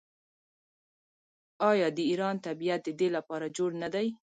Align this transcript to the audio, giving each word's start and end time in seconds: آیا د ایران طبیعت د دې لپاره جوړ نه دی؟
آیا 1.69 1.87
د 1.97 1.99
ایران 2.09 2.35
طبیعت 2.45 2.81
د 2.85 2.89
دې 2.99 3.07
لپاره 3.15 3.45
جوړ 3.57 3.71
نه 3.81 3.89
دی؟ 3.93 4.07